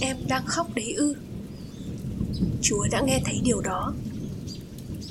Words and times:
em 0.00 0.16
đang 0.28 0.46
khóc 0.46 0.74
đấy 0.74 0.92
ư. 0.92 1.14
Chúa 2.62 2.86
đã 2.90 3.00
nghe 3.06 3.20
thấy 3.24 3.40
điều 3.44 3.60
đó. 3.60 3.94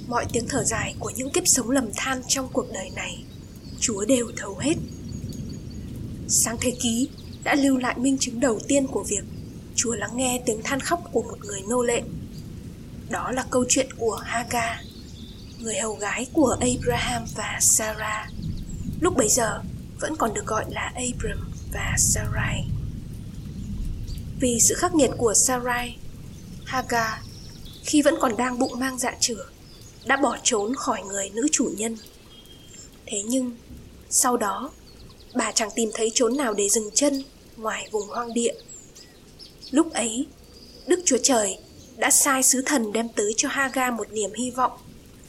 Mọi 0.08 0.26
tiếng 0.34 0.48
thở 0.50 0.64
dài 0.64 0.96
của 1.00 1.12
những 1.16 1.32
kiếp 1.32 1.48
sống 1.48 1.70
lầm 1.70 1.90
than 1.96 2.22
trong 2.28 2.50
cuộc 2.54 2.66
đời 2.74 2.90
này, 2.96 3.24
Chúa 3.80 4.06
đều 4.06 4.32
thấu 4.38 4.58
hết. 4.58 4.76
Sáng 6.28 6.58
thế 6.62 6.74
ký 6.82 7.10
đã 7.44 7.56
lưu 7.56 7.78
lại 7.78 7.96
minh 7.98 8.18
chứng 8.18 8.40
đầu 8.40 8.60
tiên 8.68 8.88
của 8.88 9.04
việc 9.04 9.24
Chúa 9.76 9.94
lắng 9.94 10.12
nghe 10.16 10.42
tiếng 10.46 10.62
than 10.64 10.80
khóc 10.80 11.04
của 11.12 11.22
một 11.22 11.38
người 11.40 11.62
nô 11.70 11.82
lệ. 11.82 12.02
Đó 13.10 13.32
là 13.32 13.46
câu 13.52 13.66
chuyện 13.70 13.88
của 13.98 14.16
Hagar, 14.16 14.80
Người 15.60 15.76
hầu 15.76 15.94
gái 15.96 16.28
của 16.34 16.58
Abraham 16.62 17.26
và 17.36 17.58
Sarah. 17.62 18.30
Lúc 19.02 19.18
bấy 19.18 19.30
giờ 19.30 19.62
vẫn 20.00 20.16
còn 20.16 20.34
được 20.34 20.46
gọi 20.46 20.66
là 20.70 20.92
Abram 20.96 21.52
và 21.74 21.96
Sarai. 21.98 22.68
Vì 24.40 24.60
sự 24.60 24.76
khắc 24.76 24.96
nghiệt 24.96 25.10
của 25.18 25.34
Sarai. 25.34 25.98
Haga, 26.66 27.22
khi 27.84 28.02
vẫn 28.02 28.16
còn 28.20 28.38
đang 28.38 28.60
bụng 28.60 28.80
mang 28.80 28.98
dạ 28.98 29.16
chửa, 29.20 29.46
đã 30.06 30.18
bỏ 30.18 30.38
trốn 30.44 30.76
khỏi 30.76 31.04
người 31.04 31.30
nữ 31.30 31.48
chủ 31.52 31.72
nhân. 31.78 31.98
Thế 33.06 33.22
nhưng, 33.26 33.52
sau 34.10 34.38
đó, 34.38 34.72
bà 35.36 35.52
chẳng 35.52 35.70
tìm 35.76 35.90
thấy 35.94 36.12
chốn 36.14 36.38
nào 36.38 36.54
để 36.54 36.70
dừng 36.70 36.90
chân 36.94 37.24
ngoài 37.58 37.88
vùng 37.92 38.08
hoang 38.08 38.34
địa. 38.34 38.54
Lúc 39.72 39.94
ấy, 39.94 40.28
đức 40.88 41.00
chúa 41.06 41.18
trời 41.24 41.58
đã 41.98 42.12
sai 42.12 42.44
sứ 42.44 42.62
thần 42.62 42.92
đem 42.92 43.10
tới 43.10 43.34
cho 43.38 43.50
haga 43.50 43.92
một 43.92 44.12
niềm 44.12 44.34
hy 44.34 44.52
vọng 44.52 44.72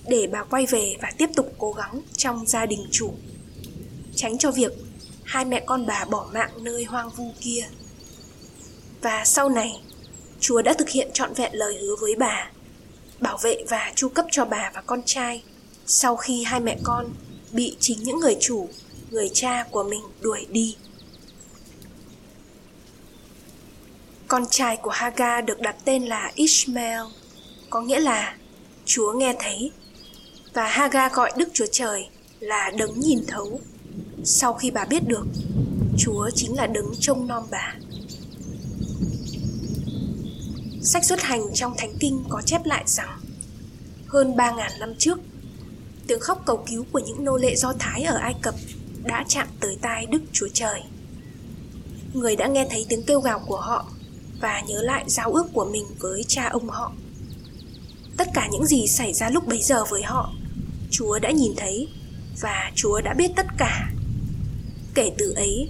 để 0.08 0.26
bà 0.32 0.44
quay 0.44 0.66
về 0.66 0.96
và 1.02 1.12
tiếp 1.18 1.30
tục 1.36 1.52
cố 1.58 1.72
gắng 1.72 2.00
trong 2.16 2.46
gia 2.46 2.66
đình 2.66 2.86
chủ, 2.90 3.14
tránh 4.16 4.38
cho 4.38 4.50
việc 4.50 4.72
hai 5.24 5.44
mẹ 5.44 5.62
con 5.66 5.86
bà 5.86 6.04
bỏ 6.04 6.28
mạng 6.32 6.50
nơi 6.60 6.84
hoang 6.84 7.10
vu 7.10 7.32
kia 7.40 7.66
và 9.02 9.24
sau 9.24 9.48
này, 9.48 9.80
chúa 10.40 10.62
đã 10.62 10.74
thực 10.74 10.88
hiện 10.88 11.10
trọn 11.12 11.34
vẹn 11.34 11.52
lời 11.54 11.78
hứa 11.78 11.96
với 12.00 12.14
bà, 12.14 12.50
bảo 13.20 13.38
vệ 13.42 13.64
và 13.68 13.92
chu 13.94 14.08
cấp 14.08 14.26
cho 14.30 14.44
bà 14.44 14.70
và 14.74 14.80
con 14.80 15.02
trai 15.06 15.42
sau 15.86 16.16
khi 16.16 16.42
hai 16.42 16.60
mẹ 16.60 16.78
con 16.82 17.06
bị 17.52 17.76
chính 17.80 18.02
những 18.02 18.20
người 18.20 18.36
chủ, 18.40 18.68
người 19.10 19.30
cha 19.32 19.66
của 19.70 19.82
mình 19.82 20.02
đuổi 20.20 20.46
đi. 20.50 20.76
Con 24.28 24.44
trai 24.50 24.76
của 24.76 24.90
haga 24.90 25.40
được 25.40 25.60
đặt 25.60 25.76
tên 25.84 26.06
là 26.06 26.32
ishmael, 26.34 27.00
có 27.70 27.80
nghĩa 27.80 28.00
là 28.00 28.36
chúa 28.84 29.12
nghe 29.12 29.34
thấy. 29.38 29.70
Và 30.54 30.68
haga 30.68 31.08
gọi 31.08 31.32
đức 31.36 31.48
chúa 31.52 31.66
trời 31.72 32.08
là 32.40 32.70
đấng 32.78 33.00
nhìn 33.00 33.18
thấu. 33.28 33.60
Sau 34.24 34.54
khi 34.54 34.70
bà 34.70 34.84
biết 34.84 35.08
được, 35.08 35.24
chúa 35.98 36.30
chính 36.34 36.56
là 36.56 36.66
đấng 36.66 36.92
trông 37.00 37.26
nom 37.26 37.46
bà. 37.50 37.74
Sách 40.82 41.04
xuất 41.04 41.22
hành 41.22 41.42
trong 41.54 41.74
Thánh 41.76 41.94
Kinh 42.00 42.24
có 42.28 42.42
chép 42.46 42.64
lại 42.64 42.84
rằng 42.86 43.20
hơn 44.06 44.34
3.000 44.36 44.78
năm 44.78 44.94
trước, 44.98 45.18
tiếng 46.06 46.20
khóc 46.20 46.42
cầu 46.46 46.64
cứu 46.70 46.84
của 46.92 46.98
những 46.98 47.24
nô 47.24 47.36
lệ 47.36 47.56
Do 47.56 47.72
Thái 47.78 48.02
ở 48.02 48.16
Ai 48.16 48.34
Cập 48.42 48.54
đã 49.04 49.24
chạm 49.28 49.48
tới 49.60 49.76
tai 49.82 50.06
Đức 50.06 50.22
Chúa 50.32 50.48
Trời. 50.54 50.82
Người 52.14 52.36
đã 52.36 52.46
nghe 52.46 52.66
thấy 52.70 52.86
tiếng 52.88 53.02
kêu 53.02 53.20
gào 53.20 53.38
của 53.46 53.60
họ 53.60 53.86
và 54.40 54.60
nhớ 54.60 54.82
lại 54.82 55.04
giao 55.06 55.32
ước 55.32 55.46
của 55.52 55.64
mình 55.64 55.84
với 55.98 56.24
cha 56.28 56.48
ông 56.48 56.68
họ. 56.68 56.92
Tất 58.16 58.28
cả 58.34 58.48
những 58.52 58.66
gì 58.66 58.86
xảy 58.86 59.12
ra 59.12 59.30
lúc 59.30 59.46
bấy 59.46 59.62
giờ 59.62 59.84
với 59.84 60.02
họ, 60.02 60.32
Chúa 60.90 61.18
đã 61.18 61.30
nhìn 61.30 61.52
thấy 61.56 61.88
và 62.40 62.70
Chúa 62.74 63.00
đã 63.00 63.14
biết 63.14 63.30
tất 63.36 63.46
cả. 63.58 63.90
Kể 64.94 65.12
từ 65.18 65.32
ấy, 65.32 65.68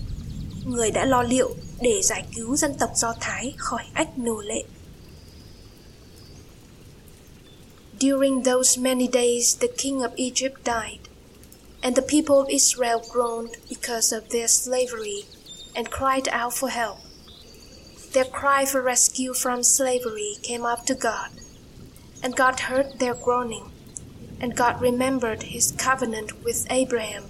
người 0.65 0.91
đã 0.91 1.05
lo 1.05 1.23
liệu 1.23 1.55
để 1.81 2.01
giải 2.03 2.25
cứu 2.37 2.57
dân 2.57 2.75
tộc 2.79 2.91
Do 2.95 3.15
Thái 3.21 3.55
khỏi 3.57 3.83
ách 3.93 4.19
nô 4.19 4.41
lệ. 4.41 4.65
During 8.01 8.45
those 8.45 8.79
many 8.79 9.07
days, 9.09 9.57
the 9.57 9.69
king 9.69 10.03
of 10.03 10.15
Egypt 10.17 10.65
died, 10.65 11.11
and 11.83 11.95
the 11.95 12.01
people 12.01 12.41
of 12.41 12.49
Israel 12.49 13.05
groaned 13.13 13.59
because 13.69 14.11
of 14.11 14.31
their 14.31 14.49
slavery 14.49 15.25
and 15.77 15.91
cried 15.91 16.27
out 16.31 16.55
for 16.55 16.71
help. 16.71 17.01
Their 18.15 18.25
cry 18.25 18.65
for 18.65 18.81
rescue 18.81 19.35
from 19.35 19.63
slavery 19.63 20.37
came 20.43 20.65
up 20.65 20.87
to 20.87 20.95
God, 20.95 21.29
and 22.23 22.35
God 22.35 22.61
heard 22.61 22.99
their 22.99 23.13
groaning, 23.13 23.71
and 24.41 24.57
God 24.57 24.81
remembered 24.81 25.43
his 25.43 25.71
covenant 25.73 26.43
with 26.43 26.67
Abraham, 26.71 27.25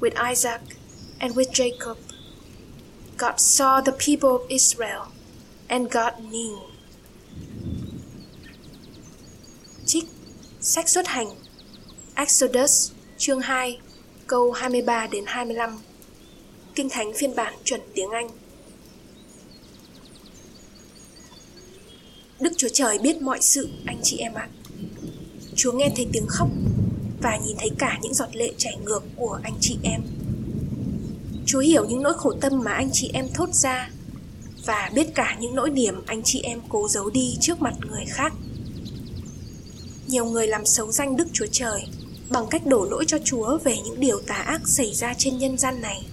with 0.00 0.18
Isaac, 0.18 0.62
and 1.20 1.36
with 1.36 1.52
Jacob. 1.52 1.98
God 3.16 3.38
saw 3.38 3.80
the 3.80 3.92
people 3.92 4.34
of 4.34 4.50
Israel, 4.50 5.12
and 5.68 5.88
God 5.88 6.18
knew 6.18 6.69
Sách 10.62 10.88
xuất 10.88 11.06
hành. 11.06 11.26
Exodus, 12.14 12.90
chương 13.18 13.40
2 13.40 13.78
câu 14.26 14.52
23 14.52 15.06
đến 15.06 15.24
25 15.26 15.78
Kinh 16.74 16.88
Thánh 16.88 17.12
phiên 17.16 17.34
bản 17.36 17.54
chuẩn 17.64 17.80
tiếng 17.94 18.10
Anh. 18.10 18.28
Đức 22.40 22.52
Chúa 22.56 22.68
Trời 22.72 22.98
biết 22.98 23.22
mọi 23.22 23.38
sự, 23.42 23.68
anh 23.86 24.00
chị 24.02 24.16
em 24.18 24.34
ạ. 24.34 24.48
Chúa 25.54 25.72
nghe 25.72 25.92
thấy 25.96 26.06
tiếng 26.12 26.26
khóc 26.28 26.48
và 27.22 27.38
nhìn 27.46 27.56
thấy 27.58 27.70
cả 27.78 27.98
những 28.02 28.14
giọt 28.14 28.36
lệ 28.36 28.52
chảy 28.58 28.76
ngược 28.84 29.02
của 29.16 29.38
anh 29.42 29.54
chị 29.60 29.78
em. 29.82 30.00
Chúa 31.46 31.60
hiểu 31.60 31.84
những 31.84 32.02
nỗi 32.02 32.14
khổ 32.16 32.32
tâm 32.40 32.60
mà 32.64 32.72
anh 32.72 32.90
chị 32.92 33.10
em 33.14 33.28
thốt 33.34 33.48
ra 33.52 33.90
và 34.66 34.90
biết 34.94 35.14
cả 35.14 35.36
những 35.40 35.54
nỗi 35.54 35.70
niềm 35.70 36.02
anh 36.06 36.22
chị 36.24 36.40
em 36.42 36.60
cố 36.68 36.88
giấu 36.88 37.10
đi 37.10 37.36
trước 37.40 37.62
mặt 37.62 37.74
người 37.90 38.04
khác 38.08 38.32
nhiều 40.10 40.24
người 40.24 40.46
làm 40.46 40.66
xấu 40.66 40.92
danh 40.92 41.16
Đức 41.16 41.28
Chúa 41.32 41.46
Trời 41.52 41.86
bằng 42.30 42.46
cách 42.50 42.66
đổ 42.66 42.84
lỗi 42.90 43.04
cho 43.08 43.18
Chúa 43.24 43.58
về 43.64 43.76
những 43.84 44.00
điều 44.00 44.20
tà 44.20 44.34
ác 44.34 44.60
xảy 44.68 44.94
ra 44.94 45.14
trên 45.18 45.38
nhân 45.38 45.58
gian 45.58 45.80
này. 45.80 46.06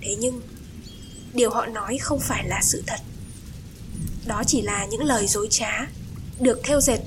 Thế 0.00 0.16
nhưng, 0.18 0.40
điều 1.34 1.50
họ 1.50 1.66
nói 1.66 1.98
không 1.98 2.20
phải 2.20 2.48
là 2.48 2.60
sự 2.62 2.82
thật. 2.86 3.00
Đó 4.26 4.42
chỉ 4.46 4.62
là 4.62 4.86
những 4.90 5.04
lời 5.04 5.26
dối 5.26 5.48
trá, 5.50 5.86
được 6.40 6.60
theo 6.64 6.80
dệt 6.80 6.98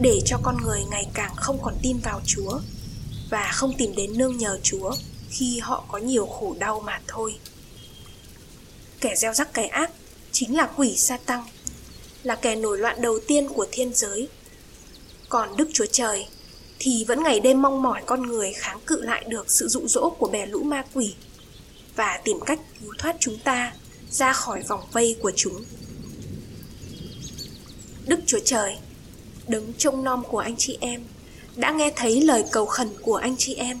để 0.00 0.20
cho 0.24 0.38
con 0.42 0.56
người 0.62 0.80
ngày 0.90 1.06
càng 1.14 1.36
không 1.36 1.58
còn 1.62 1.74
tin 1.82 1.98
vào 1.98 2.20
Chúa 2.26 2.60
và 3.30 3.50
không 3.52 3.72
tìm 3.78 3.94
đến 3.96 4.18
nương 4.18 4.38
nhờ 4.38 4.58
Chúa 4.62 4.92
khi 5.30 5.58
họ 5.58 5.84
có 5.88 5.98
nhiều 5.98 6.26
khổ 6.26 6.56
đau 6.58 6.80
mà 6.80 7.00
thôi. 7.06 7.34
Kẻ 9.00 9.14
gieo 9.16 9.34
rắc 9.34 9.54
cái 9.54 9.66
ác 9.66 9.90
chính 10.32 10.56
là 10.56 10.68
quỷ 10.76 10.96
sa 10.96 11.18
tăng, 11.26 11.44
là 12.22 12.36
kẻ 12.36 12.56
nổi 12.56 12.78
loạn 12.78 13.02
đầu 13.02 13.18
tiên 13.26 13.48
của 13.48 13.66
thiên 13.72 13.94
giới 13.94 14.28
còn 15.30 15.56
Đức 15.56 15.68
Chúa 15.72 15.86
Trời 15.92 16.26
thì 16.78 17.04
vẫn 17.08 17.22
ngày 17.22 17.40
đêm 17.40 17.62
mong 17.62 17.82
mỏi 17.82 18.02
con 18.06 18.22
người 18.22 18.52
kháng 18.52 18.80
cự 18.86 19.00
lại 19.02 19.24
được 19.28 19.50
sự 19.50 19.68
dụ 19.68 19.80
dỗ 19.86 20.10
của 20.10 20.28
bè 20.28 20.46
lũ 20.46 20.62
ma 20.62 20.84
quỷ 20.94 21.14
và 21.96 22.20
tìm 22.24 22.40
cách 22.46 22.60
cứu 22.80 22.92
thoát 22.98 23.16
chúng 23.20 23.38
ta 23.38 23.72
ra 24.10 24.32
khỏi 24.32 24.62
vòng 24.68 24.80
vây 24.92 25.16
của 25.22 25.32
chúng. 25.36 25.64
Đức 28.06 28.20
Chúa 28.26 28.38
Trời, 28.44 28.76
đứng 29.48 29.72
trông 29.78 30.04
nom 30.04 30.22
của 30.24 30.38
anh 30.38 30.56
chị 30.58 30.78
em, 30.80 31.04
đã 31.56 31.70
nghe 31.70 31.92
thấy 31.96 32.20
lời 32.20 32.44
cầu 32.52 32.66
khẩn 32.66 32.88
của 33.02 33.16
anh 33.16 33.36
chị 33.36 33.54
em 33.54 33.80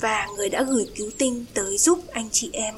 và 0.00 0.26
người 0.36 0.48
đã 0.48 0.62
gửi 0.62 0.86
cứu 0.94 1.10
tinh 1.18 1.44
tới 1.54 1.78
giúp 1.78 2.00
anh 2.12 2.28
chị 2.32 2.50
em. 2.52 2.74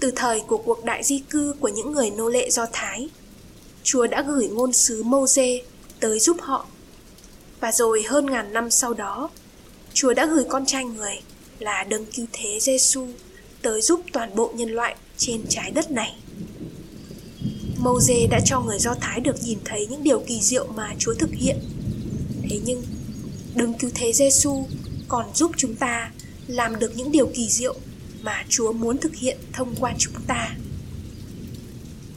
Từ 0.00 0.12
thời 0.16 0.40
của 0.40 0.58
cuộc 0.58 0.84
đại 0.84 1.04
di 1.04 1.18
cư 1.30 1.54
của 1.60 1.68
những 1.68 1.92
người 1.92 2.10
nô 2.10 2.28
lệ 2.28 2.50
Do 2.50 2.66
Thái 2.72 3.08
Chúa 3.82 4.06
đã 4.06 4.22
gửi 4.22 4.48
ngôn 4.48 4.72
sứ 4.72 5.02
Môse 5.02 5.62
tới 6.00 6.20
giúp 6.20 6.36
họ. 6.40 6.66
Và 7.60 7.72
rồi 7.72 8.02
hơn 8.02 8.26
ngàn 8.26 8.52
năm 8.52 8.70
sau 8.70 8.94
đó, 8.94 9.30
Chúa 9.92 10.14
đã 10.14 10.26
gửi 10.26 10.44
con 10.48 10.66
trai 10.66 10.84
người 10.84 11.14
là 11.58 11.84
đấng 11.84 12.06
cứu 12.06 12.26
thế 12.32 12.58
Giêsu 12.60 13.06
tới 13.62 13.80
giúp 13.80 14.00
toàn 14.12 14.34
bộ 14.36 14.52
nhân 14.54 14.70
loại 14.70 14.96
trên 15.16 15.42
trái 15.48 15.70
đất 15.70 15.90
này. 15.90 16.16
Môse 17.78 18.26
đã 18.30 18.40
cho 18.44 18.60
người 18.60 18.78
Do 18.78 18.94
Thái 19.00 19.20
được 19.20 19.42
nhìn 19.42 19.58
thấy 19.64 19.86
những 19.86 20.02
điều 20.02 20.20
kỳ 20.20 20.40
diệu 20.40 20.66
mà 20.66 20.94
Chúa 20.98 21.14
thực 21.14 21.30
hiện. 21.32 21.56
Thế 22.50 22.60
nhưng, 22.64 22.82
đấng 23.54 23.74
cứu 23.74 23.90
thế 23.94 24.12
Giêsu 24.12 24.66
còn 25.08 25.26
giúp 25.34 25.52
chúng 25.56 25.74
ta 25.74 26.10
làm 26.46 26.78
được 26.78 26.96
những 26.96 27.12
điều 27.12 27.26
kỳ 27.26 27.48
diệu 27.48 27.74
mà 28.22 28.44
Chúa 28.48 28.72
muốn 28.72 28.98
thực 28.98 29.14
hiện 29.14 29.36
thông 29.52 29.74
qua 29.80 29.94
chúng 29.98 30.14
ta. 30.26 30.56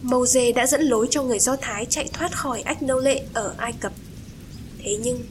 Moses 0.01 0.55
đã 0.55 0.67
dẫn 0.67 0.81
lối 0.81 1.07
cho 1.11 1.23
người 1.23 1.39
Do 1.39 1.55
Thái 1.61 1.85
chạy 1.85 2.09
thoát 2.13 2.37
khỏi 2.37 2.61
ách 2.61 2.83
nô 2.83 2.99
lệ 2.99 3.23
ở 3.33 3.55
Ai 3.57 3.73
Cập. 3.79 3.93
Thế 4.83 4.97
nhưng, 5.01 5.23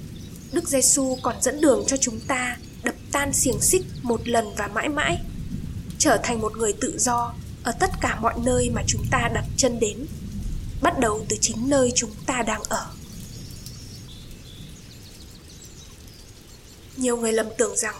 Đức 0.52 0.68
Giêsu 0.68 1.18
còn 1.22 1.36
dẫn 1.42 1.60
đường 1.60 1.84
cho 1.86 1.96
chúng 1.96 2.20
ta 2.20 2.56
đập 2.82 2.94
tan 3.12 3.32
xiềng 3.32 3.60
xích 3.60 3.82
một 4.02 4.28
lần 4.28 4.54
và 4.56 4.66
mãi 4.66 4.88
mãi, 4.88 5.18
trở 5.98 6.20
thành 6.22 6.40
một 6.40 6.56
người 6.56 6.72
tự 6.72 6.98
do 6.98 7.34
ở 7.64 7.72
tất 7.80 7.90
cả 8.00 8.18
mọi 8.20 8.34
nơi 8.44 8.70
mà 8.70 8.82
chúng 8.86 9.04
ta 9.10 9.30
đặt 9.34 9.44
chân 9.56 9.80
đến, 9.80 10.06
bắt 10.82 10.98
đầu 10.98 11.24
từ 11.28 11.36
chính 11.40 11.68
nơi 11.68 11.92
chúng 11.94 12.10
ta 12.26 12.42
đang 12.42 12.62
ở. 12.68 12.86
Nhiều 16.96 17.16
người 17.16 17.32
lầm 17.32 17.46
tưởng 17.58 17.76
rằng 17.76 17.94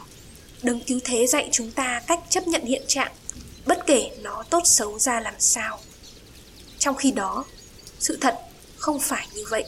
đấng 0.63 0.81
cứu 0.81 1.01
thế 1.05 1.27
dạy 1.27 1.49
chúng 1.53 1.71
ta 1.71 2.01
cách 2.07 2.21
chấp 2.29 2.49
nhận 2.49 2.65
hiện 2.65 2.83
trạng 2.87 3.13
bất 3.67 3.87
kể 3.87 4.11
nó 4.23 4.43
tốt 4.51 4.63
xấu 4.65 4.99
ra 4.99 5.21
làm 5.21 5.35
sao 5.39 5.79
trong 6.81 6.97
khi 6.97 7.11
đó, 7.11 7.45
sự 7.99 8.19
thật 8.21 8.39
không 8.77 9.01
phải 9.01 9.27
như 9.35 9.45
vậy. 9.51 9.65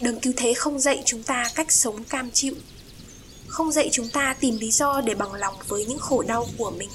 Đấng 0.00 0.20
cứu 0.20 0.32
thế 0.36 0.54
không 0.54 0.80
dạy 0.80 1.02
chúng 1.04 1.22
ta 1.22 1.50
cách 1.54 1.72
sống 1.72 2.04
cam 2.04 2.30
chịu, 2.30 2.54
không 3.46 3.72
dạy 3.72 3.88
chúng 3.92 4.08
ta 4.08 4.36
tìm 4.40 4.58
lý 4.58 4.70
do 4.70 5.00
để 5.00 5.14
bằng 5.14 5.34
lòng 5.34 5.54
với 5.68 5.84
những 5.84 5.98
khổ 5.98 6.22
đau 6.22 6.46
của 6.58 6.70
mình, 6.70 6.88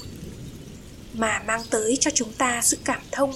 mà 1.14 1.42
mang 1.46 1.62
tới 1.70 1.96
cho 2.00 2.10
chúng 2.14 2.32
ta 2.32 2.60
sự 2.62 2.78
cảm 2.84 3.00
thông 3.12 3.32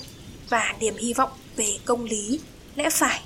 và 0.49 0.75
niềm 0.81 0.97
hy 0.97 1.15
vọng 1.15 1.31
về 1.57 1.79
công 1.85 2.05
lý, 2.05 2.41
lẽ 2.77 2.91
phải, 2.91 3.23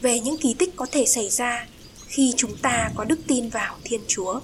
về 0.00 0.20
những 0.20 0.36
kỳ 0.36 0.54
tích 0.54 0.76
có 0.76 0.86
thể 0.90 1.06
xảy 1.06 1.30
ra 1.30 1.66
khi 2.06 2.34
chúng 2.36 2.56
ta 2.56 2.90
có 2.96 3.04
đức 3.04 3.18
tin 3.26 3.48
vào 3.48 3.76
thiên 3.84 4.00
chúa. 4.08 4.40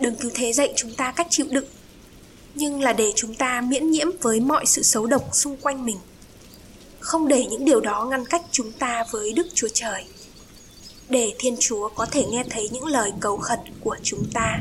Đừng 0.00 0.16
cứu 0.16 0.30
thế 0.34 0.52
dạy 0.52 0.72
chúng 0.76 0.94
ta 0.94 1.12
cách 1.12 1.26
chịu 1.30 1.46
đựng 1.50 1.66
nhưng 2.54 2.82
là 2.82 2.92
để 2.92 3.12
chúng 3.16 3.34
ta 3.34 3.60
miễn 3.60 3.90
nhiễm 3.90 4.06
với 4.22 4.40
mọi 4.40 4.66
sự 4.66 4.82
xấu 4.82 5.06
độc 5.06 5.28
xung 5.32 5.56
quanh 5.56 5.86
mình. 5.86 5.98
Không 7.00 7.28
để 7.28 7.46
những 7.46 7.64
điều 7.64 7.80
đó 7.80 8.04
ngăn 8.04 8.24
cách 8.24 8.42
chúng 8.50 8.72
ta 8.72 9.04
với 9.10 9.32
đức 9.32 9.46
chúa 9.54 9.68
trời, 9.74 10.04
để 11.08 11.34
thiên 11.38 11.56
chúa 11.60 11.88
có 11.88 12.06
thể 12.06 12.24
nghe 12.24 12.44
thấy 12.50 12.68
những 12.72 12.86
lời 12.86 13.12
cầu 13.20 13.36
khẩn 13.36 13.58
của 13.80 13.96
chúng 14.02 14.24
ta. 14.32 14.60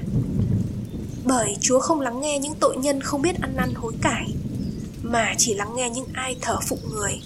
Bởi 1.26 1.56
chúa 1.62 1.80
không 1.80 2.02
lắng 2.02 2.22
nghe 2.22 2.40
những 2.40 2.56
tội 2.60 2.78
nhân 2.78 3.02
không 3.02 3.22
biết 3.22 3.42
ăn 3.42 3.56
năn 3.56 3.74
hối 3.76 3.94
cải, 4.02 4.34
mà 5.04 5.34
chỉ 5.38 5.54
lắng 5.54 5.76
nghe 5.76 5.90
những 5.90 6.08
ai 6.14 6.36
thờ 6.42 6.58
phụng 6.68 6.90
người 6.92 7.22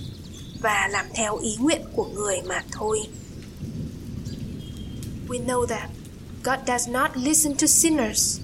và 0.61 0.87
làm 0.91 1.05
theo 1.13 1.37
ý 1.37 1.55
nguyện 1.59 1.81
của 1.95 2.05
người 2.05 2.41
mà 2.47 2.63
thôi. 2.71 2.99
We 5.27 5.45
know 5.45 5.65
that 5.65 5.89
god 6.43 6.59
does 6.67 6.89
not 6.89 7.11
listen 7.15 7.55
to 7.55 7.67
sinners 7.67 8.39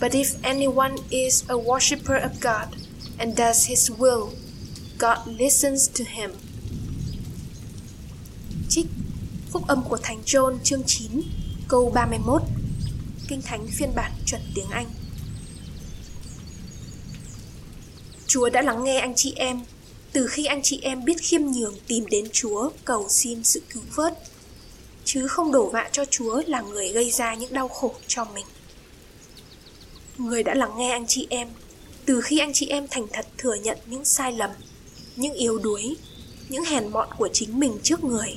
but 0.00 0.12
if 0.12 0.42
anyone 0.42 0.96
is 1.10 1.44
a 1.48 1.54
worshipper 1.54 2.16
of 2.16 2.40
god 2.40 2.76
and 3.18 3.36
does 3.36 3.66
his 3.66 3.90
will, 3.98 4.28
god 4.98 5.18
listens 5.26 5.88
to 5.98 6.04
him. 6.04 6.30
Trích 8.68 8.86
Phúc 9.52 9.66
âm 9.66 9.82
của 9.88 9.96
Thánh 10.02 10.22
John 10.26 10.58
chương 10.64 10.82
9 10.86 11.22
câu 11.68 11.90
31 11.94 12.42
Kinh 13.28 13.42
Thánh 13.42 13.66
phiên 13.78 13.94
bản 13.94 14.12
chuẩn 14.26 14.40
tiếng 14.54 14.70
Anh. 14.70 14.86
Chúa 18.26 18.48
đã 18.48 18.62
lắng 18.62 18.84
nghe 18.84 18.98
anh 18.98 19.12
chị 19.16 19.32
em. 19.36 19.60
Từ 20.12 20.26
khi 20.26 20.44
anh 20.44 20.60
chị 20.62 20.80
em 20.82 21.04
biết 21.04 21.16
khiêm 21.18 21.42
nhường 21.42 21.74
tìm 21.86 22.06
đến 22.06 22.28
Chúa, 22.32 22.70
cầu 22.84 23.06
xin 23.08 23.44
sự 23.44 23.62
cứu 23.74 23.82
vớt, 23.94 24.18
chứ 25.04 25.26
không 25.26 25.52
đổ 25.52 25.70
vạ 25.70 25.88
cho 25.92 26.04
Chúa 26.04 26.42
là 26.46 26.60
người 26.60 26.88
gây 26.88 27.10
ra 27.10 27.34
những 27.34 27.52
đau 27.52 27.68
khổ 27.68 27.94
cho 28.06 28.24
mình. 28.24 28.46
Người 30.18 30.42
đã 30.42 30.54
lắng 30.54 30.72
nghe 30.76 30.90
anh 30.90 31.04
chị 31.08 31.26
em 31.30 31.48
từ 32.06 32.20
khi 32.20 32.38
anh 32.38 32.52
chị 32.52 32.66
em 32.66 32.86
thành 32.90 33.06
thật 33.12 33.26
thừa 33.38 33.54
nhận 33.54 33.78
những 33.86 34.04
sai 34.04 34.32
lầm, 34.32 34.50
những 35.16 35.34
yếu 35.34 35.58
đuối, 35.58 35.96
những 36.48 36.64
hèn 36.64 36.88
mọn 36.88 37.08
của 37.18 37.28
chính 37.32 37.60
mình 37.60 37.78
trước 37.82 38.04
người 38.04 38.36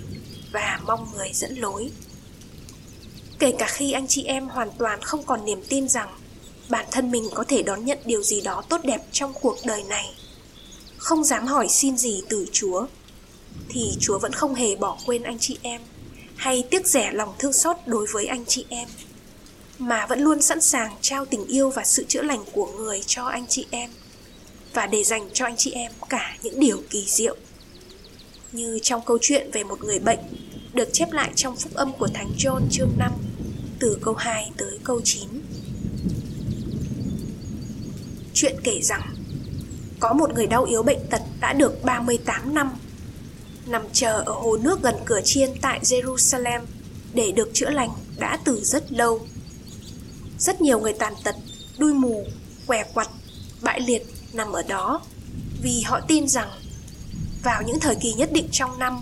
và 0.51 0.79
mong 0.85 1.07
người 1.15 1.29
dẫn 1.33 1.55
lối. 1.55 1.91
Kể 3.39 3.51
cả 3.59 3.67
khi 3.69 3.91
anh 3.91 4.07
chị 4.07 4.23
em 4.23 4.47
hoàn 4.47 4.69
toàn 4.77 5.01
không 5.01 5.23
còn 5.23 5.45
niềm 5.45 5.61
tin 5.69 5.87
rằng 5.87 6.09
bản 6.69 6.85
thân 6.91 7.11
mình 7.11 7.29
có 7.33 7.43
thể 7.43 7.63
đón 7.63 7.85
nhận 7.85 7.97
điều 8.05 8.23
gì 8.23 8.41
đó 8.41 8.63
tốt 8.69 8.81
đẹp 8.83 9.01
trong 9.11 9.33
cuộc 9.41 9.57
đời 9.65 9.83
này 9.83 10.05
không 10.97 11.23
dám 11.23 11.45
hỏi 11.45 11.67
xin 11.69 11.97
gì 11.97 12.23
từ 12.29 12.45
chúa 12.51 12.85
thì 13.69 13.91
chúa 13.99 14.19
vẫn 14.19 14.33
không 14.33 14.55
hề 14.55 14.75
bỏ 14.75 14.97
quên 15.05 15.23
anh 15.23 15.37
chị 15.39 15.57
em 15.61 15.81
hay 16.35 16.63
tiếc 16.71 16.87
rẻ 16.87 17.11
lòng 17.11 17.33
thương 17.39 17.53
xót 17.53 17.77
đối 17.85 18.07
với 18.13 18.25
anh 18.25 18.45
chị 18.45 18.65
em 18.69 18.89
mà 19.79 20.05
vẫn 20.05 20.19
luôn 20.19 20.41
sẵn 20.41 20.61
sàng 20.61 20.91
trao 21.01 21.25
tình 21.25 21.45
yêu 21.45 21.69
và 21.69 21.83
sự 21.83 22.05
chữa 22.07 22.21
lành 22.21 22.43
của 22.51 22.67
người 22.77 23.01
cho 23.05 23.25
anh 23.25 23.45
chị 23.47 23.65
em 23.71 23.89
và 24.73 24.87
để 24.87 25.03
dành 25.03 25.29
cho 25.33 25.45
anh 25.45 25.57
chị 25.57 25.71
em 25.71 25.91
cả 26.09 26.37
những 26.43 26.59
điều 26.59 26.81
kỳ 26.89 27.05
diệu 27.07 27.35
như 28.51 28.79
trong 28.81 29.01
câu 29.05 29.17
chuyện 29.21 29.51
về 29.51 29.63
một 29.63 29.83
người 29.83 29.99
bệnh 29.99 30.19
được 30.73 30.89
chép 30.93 31.11
lại 31.11 31.31
trong 31.35 31.55
phúc 31.55 31.73
âm 31.73 31.91
của 31.93 32.07
Thánh 32.07 32.31
John 32.37 32.61
chương 32.71 32.91
5 32.97 33.11
từ 33.79 33.97
câu 34.01 34.13
2 34.13 34.51
tới 34.57 34.79
câu 34.83 35.01
9. 35.03 35.27
Chuyện 38.33 38.55
kể 38.63 38.79
rằng, 38.81 39.01
có 39.99 40.13
một 40.13 40.33
người 40.33 40.47
đau 40.47 40.63
yếu 40.63 40.83
bệnh 40.83 40.99
tật 41.09 41.21
đã 41.39 41.53
được 41.53 41.83
38 41.83 42.53
năm 42.53 42.71
nằm 43.65 43.81
chờ 43.93 44.23
ở 44.25 44.33
hồ 44.33 44.57
nước 44.57 44.83
gần 44.83 44.95
cửa 45.05 45.21
chiên 45.23 45.49
tại 45.61 45.79
Jerusalem 45.83 46.61
để 47.13 47.31
được 47.31 47.49
chữa 47.53 47.69
lành 47.69 47.89
đã 48.17 48.39
từ 48.45 48.59
rất 48.63 48.91
lâu. 48.91 49.21
Rất 50.39 50.61
nhiều 50.61 50.79
người 50.79 50.93
tàn 50.93 51.13
tật, 51.23 51.35
đuôi 51.77 51.93
mù, 51.93 52.25
què 52.67 52.83
quặt, 52.93 53.09
bại 53.61 53.79
liệt 53.79 54.05
nằm 54.33 54.51
ở 54.51 54.63
đó 54.63 55.01
vì 55.61 55.81
họ 55.81 55.99
tin 56.07 56.27
rằng 56.27 56.49
vào 57.43 57.63
những 57.63 57.79
thời 57.79 57.95
kỳ 57.95 58.13
nhất 58.13 58.29
định 58.31 58.47
trong 58.51 58.79
năm, 58.79 59.01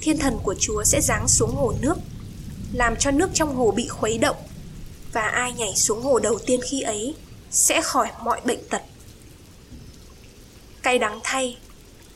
thiên 0.00 0.18
thần 0.18 0.38
của 0.42 0.54
Chúa 0.60 0.84
sẽ 0.84 1.00
giáng 1.00 1.28
xuống 1.28 1.54
hồ 1.56 1.74
nước, 1.80 1.94
làm 2.72 2.96
cho 2.96 3.10
nước 3.10 3.30
trong 3.34 3.56
hồ 3.56 3.70
bị 3.70 3.88
khuấy 3.88 4.18
động 4.18 4.36
và 5.12 5.22
ai 5.22 5.52
nhảy 5.52 5.74
xuống 5.76 6.02
hồ 6.02 6.18
đầu 6.18 6.38
tiên 6.46 6.60
khi 6.70 6.80
ấy 6.80 7.14
sẽ 7.50 7.82
khỏi 7.82 8.08
mọi 8.24 8.40
bệnh 8.44 8.68
tật. 8.70 8.82
Cay 10.82 10.98
đắng 10.98 11.20
thay, 11.22 11.56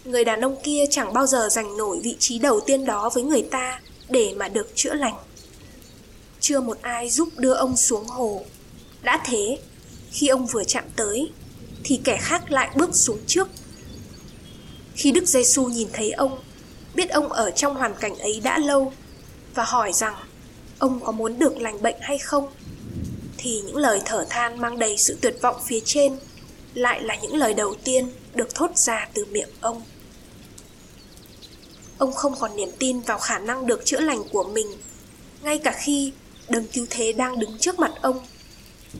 người 0.04 0.24
đàn 0.24 0.40
ông 0.40 0.56
kia 0.64 0.84
chẳng 0.90 1.12
bao 1.12 1.26
giờ 1.26 1.48
giành 1.50 1.76
nổi 1.76 2.00
vị 2.02 2.16
trí 2.18 2.38
đầu 2.38 2.60
tiên 2.60 2.84
đó 2.84 3.10
với 3.14 3.22
người 3.22 3.42
ta 3.42 3.80
để 4.08 4.34
mà 4.36 4.48
được 4.48 4.72
chữa 4.74 4.94
lành. 4.94 5.14
Chưa 6.50 6.60
một 6.60 6.78
ai 6.82 7.10
giúp 7.10 7.28
đưa 7.36 7.52
ông 7.52 7.76
xuống 7.76 8.06
hồ. 8.06 8.42
Đã 9.02 9.22
thế, 9.26 9.58
khi 10.10 10.28
ông 10.28 10.46
vừa 10.46 10.64
chạm 10.64 10.84
tới, 10.96 11.30
thì 11.84 12.00
kẻ 12.04 12.18
khác 12.20 12.50
lại 12.50 12.70
bước 12.76 12.94
xuống 12.94 13.18
trước. 13.26 13.48
Khi 14.94 15.12
Đức 15.12 15.28
giê 15.28 15.44
xu 15.44 15.68
nhìn 15.68 15.88
thấy 15.92 16.10
ông, 16.10 16.38
biết 16.94 17.10
ông 17.10 17.32
ở 17.32 17.50
trong 17.50 17.74
hoàn 17.74 17.94
cảnh 17.94 18.18
ấy 18.18 18.40
đã 18.44 18.58
lâu 18.58 18.92
và 19.54 19.64
hỏi 19.64 19.92
rằng 19.92 20.14
ông 20.78 21.00
có 21.00 21.12
muốn 21.12 21.38
được 21.38 21.56
lành 21.56 21.82
bệnh 21.82 21.96
hay 22.00 22.18
không, 22.18 22.48
thì 23.38 23.60
những 23.66 23.76
lời 23.76 24.00
thở 24.04 24.26
than 24.30 24.60
mang 24.60 24.78
đầy 24.78 24.96
sự 24.96 25.18
tuyệt 25.20 25.36
vọng 25.42 25.56
phía 25.66 25.80
trên 25.84 26.16
lại 26.74 27.02
là 27.02 27.16
những 27.22 27.36
lời 27.36 27.54
đầu 27.54 27.74
tiên 27.84 28.10
được 28.34 28.54
thốt 28.54 28.76
ra 28.76 29.08
từ 29.14 29.24
miệng 29.24 29.50
ông 29.60 29.82
ông 31.98 32.12
không 32.12 32.34
còn 32.40 32.56
niềm 32.56 32.68
tin 32.78 33.00
vào 33.00 33.18
khả 33.18 33.38
năng 33.38 33.66
được 33.66 33.84
chữa 33.84 34.00
lành 34.00 34.22
của 34.32 34.44
mình 34.44 34.66
ngay 35.42 35.58
cả 35.58 35.74
khi 35.78 36.12
đấng 36.50 36.66
cứu 36.66 36.86
thế 36.90 37.12
đang 37.12 37.38
đứng 37.38 37.58
trước 37.58 37.78
mặt 37.78 37.92
ông, 38.00 38.26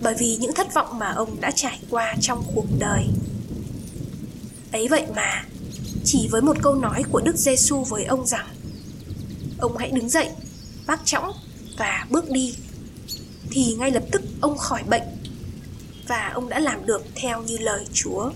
bởi 0.01 0.15
vì 0.19 0.37
những 0.37 0.55
thất 0.55 0.75
vọng 0.75 0.99
mà 0.99 1.11
ông 1.11 1.41
đã 1.41 1.51
trải 1.51 1.81
qua 1.91 2.15
trong 2.21 2.43
cuộc 2.55 2.67
đời. 2.79 3.05
Ấy 4.73 4.89
vậy 4.89 5.07
mà, 5.17 5.45
chỉ 6.05 6.29
với 6.31 6.43
một 6.43 6.57
câu 6.63 6.75
nói 6.75 7.03
của 7.13 7.21
đức 7.21 7.37
giêsu 7.37 7.85
với 7.85 8.05
ông 8.05 8.27
rằng, 8.27 8.49
ông 9.59 9.77
hãy 9.77 9.91
đứng 9.91 10.09
dậy, 10.09 10.29
bác 10.87 11.01
chõng, 11.05 11.33
và 11.79 12.07
bước 12.11 12.31
đi. 12.31 12.55
Thì 13.51 13.75
ngay 13.79 13.91
lập 13.91 14.05
tức 14.13 14.23
ông 14.41 14.59
khỏi 14.59 14.83
bệnh, 14.83 15.03
và 16.09 16.31
ông 16.35 16.49
đã 16.49 16.61
làm 16.61 16.87
được 16.87 17.03
theo 17.15 17.43
như 17.43 17.59
lời 17.59 17.87
chúa. 17.93 18.31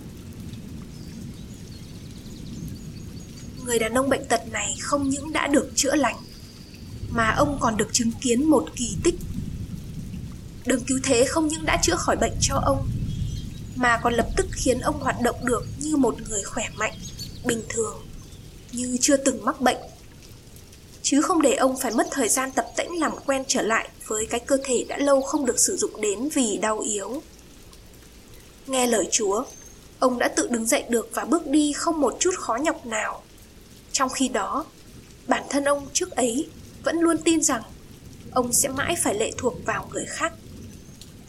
Người 3.64 3.78
đàn 3.78 3.94
ông 3.94 4.08
bệnh 4.08 4.24
tật 4.24 4.40
này 4.52 4.74
không 4.80 5.08
những 5.08 5.32
đã 5.32 5.46
được 5.46 5.70
chữa 5.74 5.94
lành 5.94 6.16
mà 7.14 7.30
ông 7.30 7.58
còn 7.60 7.76
được 7.76 7.88
chứng 7.92 8.10
kiến 8.20 8.50
một 8.50 8.66
kỳ 8.76 8.96
tích. 9.04 9.14
Đường 10.66 10.84
cứu 10.84 10.98
thế 11.02 11.24
không 11.24 11.48
những 11.48 11.64
đã 11.64 11.78
chữa 11.82 11.96
khỏi 11.96 12.16
bệnh 12.16 12.34
cho 12.40 12.54
ông, 12.64 12.88
mà 13.76 14.00
còn 14.02 14.14
lập 14.14 14.28
tức 14.36 14.46
khiến 14.52 14.80
ông 14.80 15.00
hoạt 15.00 15.20
động 15.22 15.36
được 15.42 15.66
như 15.78 15.96
một 15.96 16.16
người 16.28 16.42
khỏe 16.42 16.64
mạnh, 16.76 16.94
bình 17.44 17.62
thường, 17.68 18.06
như 18.72 18.96
chưa 19.00 19.16
từng 19.16 19.44
mắc 19.44 19.60
bệnh. 19.60 19.78
Chứ 21.02 21.22
không 21.22 21.42
để 21.42 21.54
ông 21.54 21.76
phải 21.80 21.92
mất 21.92 22.06
thời 22.10 22.28
gian 22.28 22.50
tập 22.52 22.66
tễnh 22.76 22.98
làm 22.98 23.12
quen 23.26 23.44
trở 23.48 23.62
lại 23.62 23.88
với 24.06 24.26
cái 24.26 24.40
cơ 24.40 24.58
thể 24.64 24.84
đã 24.88 24.98
lâu 24.98 25.22
không 25.22 25.46
được 25.46 25.60
sử 25.60 25.76
dụng 25.76 26.00
đến 26.00 26.28
vì 26.28 26.56
đau 26.56 26.78
yếu. 26.78 27.22
Nghe 28.66 28.86
lời 28.86 29.08
chúa, 29.10 29.44
ông 29.98 30.18
đã 30.18 30.28
tự 30.28 30.48
đứng 30.48 30.66
dậy 30.66 30.84
được 30.88 31.10
và 31.14 31.24
bước 31.24 31.46
đi 31.46 31.72
không 31.72 32.00
một 32.00 32.16
chút 32.20 32.34
khó 32.38 32.56
nhọc 32.56 32.86
nào. 32.86 33.22
Trong 33.92 34.08
khi 34.08 34.28
đó, 34.28 34.64
bản 35.26 35.42
thân 35.50 35.64
ông 35.64 35.86
trước 35.92 36.10
ấy 36.10 36.48
vẫn 36.84 37.00
luôn 37.00 37.18
tin 37.24 37.42
rằng 37.42 37.62
ông 38.32 38.52
sẽ 38.52 38.68
mãi 38.68 38.96
phải 39.02 39.14
lệ 39.14 39.32
thuộc 39.38 39.54
vào 39.66 39.88
người 39.92 40.04
khác. 40.08 40.32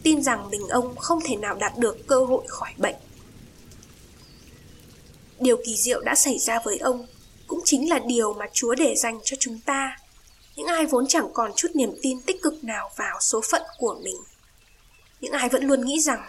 Tin 0.02 0.22
rằng 0.22 0.50
mình 0.50 0.68
ông 0.68 0.96
không 0.96 1.18
thể 1.24 1.36
nào 1.36 1.54
đạt 1.54 1.78
được 1.78 2.06
cơ 2.06 2.24
hội 2.24 2.44
khỏi 2.48 2.70
bệnh. 2.76 2.94
Điều 5.40 5.56
kỳ 5.66 5.76
diệu 5.76 6.00
đã 6.00 6.14
xảy 6.14 6.38
ra 6.38 6.60
với 6.64 6.78
ông 6.78 7.06
cũng 7.46 7.60
chính 7.64 7.88
là 7.88 7.98
điều 7.98 8.34
mà 8.34 8.46
chúa 8.52 8.74
để 8.74 8.94
dành 8.96 9.20
cho 9.24 9.36
chúng 9.40 9.60
ta. 9.60 9.96
Những 10.56 10.66
ai 10.66 10.86
vốn 10.86 11.06
chẳng 11.06 11.28
còn 11.32 11.52
chút 11.56 11.68
niềm 11.74 11.90
tin 12.02 12.22
tích 12.22 12.42
cực 12.42 12.64
nào 12.64 12.90
vào 12.96 13.18
số 13.20 13.40
phận 13.50 13.62
của 13.78 14.00
mình. 14.02 14.16
Những 15.20 15.32
ai 15.32 15.48
vẫn 15.48 15.64
luôn 15.64 15.84
nghĩ 15.84 16.00
rằng 16.00 16.20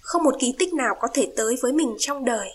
không 0.00 0.22
một 0.22 0.34
kỳ 0.40 0.54
tích 0.58 0.74
nào 0.74 0.94
có 1.00 1.08
thể 1.14 1.32
tới 1.36 1.56
với 1.62 1.72
mình 1.72 1.96
trong 1.98 2.24
đời. 2.24 2.48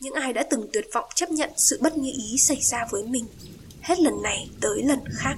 Những 0.00 0.14
ai 0.14 0.32
đã 0.32 0.42
từng 0.50 0.66
tuyệt 0.72 0.86
vọng 0.92 1.04
chấp 1.14 1.30
nhận 1.30 1.50
sự 1.56 1.78
bất 1.80 1.96
như 1.96 2.10
ý 2.16 2.38
xảy 2.38 2.60
ra 2.60 2.86
với 2.90 3.02
mình 3.02 3.24
hết 3.82 4.00
lần 4.00 4.22
này 4.22 4.50
tới 4.60 4.82
lần 4.82 4.98
khác 5.12 5.36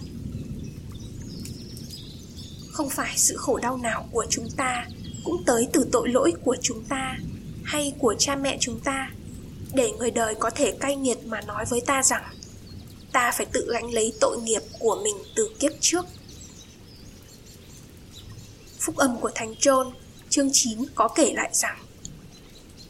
không 2.73 2.91
phải 2.91 3.13
sự 3.17 3.37
khổ 3.37 3.59
đau 3.59 3.77
nào 3.77 4.09
của 4.13 4.27
chúng 4.31 4.49
ta 4.57 4.87
cũng 5.25 5.45
tới 5.45 5.69
từ 5.73 5.87
tội 5.93 6.09
lỗi 6.09 6.33
của 6.45 6.57
chúng 6.63 6.85
ta 6.85 7.17
hay 7.65 7.93
của 7.99 8.15
cha 8.19 8.37
mẹ 8.37 8.57
chúng 8.61 8.81
ta 8.81 9.11
để 9.73 9.93
người 9.93 10.11
đời 10.11 10.35
có 10.35 10.51
thể 10.51 10.73
cay 10.81 10.97
nghiệt 10.97 11.19
mà 11.25 11.41
nói 11.41 11.65
với 11.71 11.81
ta 11.81 12.03
rằng 12.03 12.23
ta 13.13 13.33
phải 13.35 13.47
tự 13.47 13.67
gánh 13.73 13.95
lấy 13.95 14.13
tội 14.21 14.39
nghiệp 14.43 14.63
của 14.79 15.01
mình 15.05 15.17
từ 15.37 15.51
kiếp 15.59 15.73
trước. 15.81 16.07
Phúc 18.81 18.97
âm 18.97 19.21
của 19.21 19.31
Thánh 19.35 19.55
John, 19.55 19.93
chương 20.31 20.51
9 20.53 20.79
có 20.95 21.09
kể 21.09 21.33
lại 21.35 21.51
rằng 21.53 21.79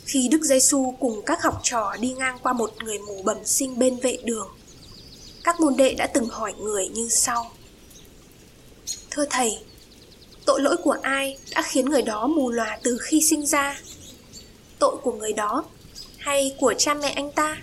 khi 0.04 0.28
Đức 0.28 0.42
Giêsu 0.42 0.94
cùng 1.00 1.22
các 1.26 1.42
học 1.42 1.60
trò 1.62 1.96
đi 2.00 2.12
ngang 2.12 2.38
qua 2.42 2.52
một 2.52 2.72
người 2.84 2.98
mù 2.98 3.22
bẩm 3.22 3.36
sinh 3.44 3.78
bên 3.78 3.96
vệ 3.96 4.18
đường, 4.24 4.48
các 5.44 5.60
môn 5.60 5.76
đệ 5.76 5.94
đã 5.94 6.06
từng 6.06 6.28
hỏi 6.28 6.54
người 6.58 6.88
như 6.88 7.08
sau: 7.08 7.50
Thưa 9.10 9.24
thầy, 9.30 9.58
tội 10.44 10.60
lỗi 10.60 10.76
của 10.76 10.96
ai 11.02 11.38
đã 11.54 11.62
khiến 11.62 11.84
người 11.84 12.02
đó 12.02 12.26
mù 12.26 12.50
lòa 12.50 12.78
từ 12.82 12.98
khi 13.02 13.20
sinh 13.20 13.46
ra? 13.46 13.80
Tội 14.78 14.96
của 15.02 15.12
người 15.12 15.32
đó 15.32 15.64
hay 16.18 16.56
của 16.60 16.74
cha 16.78 16.94
mẹ 16.94 17.08
anh 17.08 17.32
ta? 17.32 17.56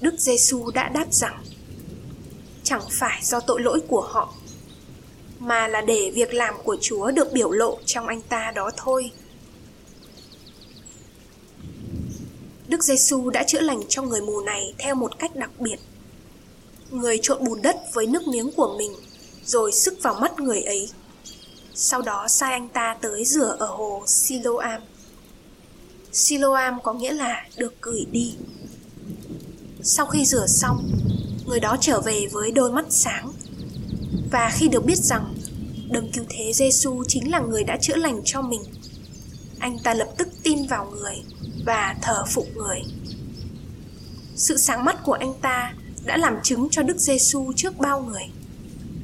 Đức 0.00 0.14
Giêsu 0.18 0.70
đã 0.70 0.88
đáp 0.88 1.06
rằng 1.10 1.44
chẳng 2.64 2.82
phải 2.90 3.20
do 3.22 3.40
tội 3.40 3.60
lỗi 3.60 3.80
của 3.88 4.00
họ 4.00 4.34
mà 5.38 5.68
là 5.68 5.80
để 5.80 6.10
việc 6.14 6.34
làm 6.34 6.54
của 6.64 6.76
Chúa 6.80 7.10
được 7.10 7.32
biểu 7.32 7.50
lộ 7.50 7.78
trong 7.84 8.06
anh 8.06 8.22
ta 8.22 8.52
đó 8.54 8.70
thôi. 8.76 9.10
Đức 12.68 12.84
Giêsu 12.84 13.30
đã 13.30 13.44
chữa 13.46 13.60
lành 13.60 13.82
cho 13.88 14.02
người 14.02 14.20
mù 14.20 14.40
này 14.40 14.74
theo 14.78 14.94
một 14.94 15.18
cách 15.18 15.36
đặc 15.36 15.50
biệt. 15.58 15.76
Người 16.90 17.18
trộn 17.22 17.44
bùn 17.44 17.62
đất 17.62 17.76
với 17.92 18.06
nước 18.06 18.26
miếng 18.28 18.52
của 18.52 18.76
mình 18.78 18.92
rồi 19.44 19.72
sức 19.72 19.98
vào 20.02 20.14
mắt 20.14 20.40
người 20.40 20.62
ấy. 20.62 20.88
Sau 21.74 22.02
đó 22.02 22.28
sai 22.28 22.52
anh 22.52 22.68
ta 22.68 22.96
tới 23.00 23.24
rửa 23.24 23.56
ở 23.58 23.66
hồ 23.66 24.02
Siloam. 24.06 24.80
Siloam 26.12 26.82
có 26.82 26.92
nghĩa 26.92 27.12
là 27.12 27.46
được 27.56 27.82
gửi 27.82 28.06
đi. 28.10 28.34
Sau 29.82 30.06
khi 30.06 30.24
rửa 30.24 30.46
xong, 30.46 30.90
người 31.46 31.60
đó 31.60 31.76
trở 31.80 32.00
về 32.00 32.26
với 32.32 32.50
đôi 32.50 32.72
mắt 32.72 32.84
sáng. 32.88 33.32
Và 34.30 34.50
khi 34.54 34.68
được 34.68 34.84
biết 34.84 34.98
rằng 34.98 35.34
đấng 35.90 36.10
cứu 36.12 36.24
thế 36.28 36.52
Giêsu 36.52 37.04
chính 37.08 37.30
là 37.30 37.40
người 37.40 37.64
đã 37.64 37.76
chữa 37.82 37.96
lành 37.96 38.20
cho 38.24 38.42
mình, 38.42 38.62
anh 39.58 39.78
ta 39.78 39.94
lập 39.94 40.08
tức 40.18 40.28
tin 40.42 40.66
vào 40.66 40.90
người 40.90 41.14
và 41.66 41.96
thờ 42.02 42.24
phụng 42.28 42.54
người. 42.54 42.82
Sự 44.36 44.56
sáng 44.56 44.84
mắt 44.84 44.96
của 45.04 45.12
anh 45.12 45.34
ta 45.40 45.74
đã 46.06 46.16
làm 46.16 46.36
chứng 46.42 46.68
cho 46.70 46.82
Đức 46.82 46.98
Giêsu 46.98 47.52
trước 47.56 47.78
bao 47.78 48.02
người 48.02 48.24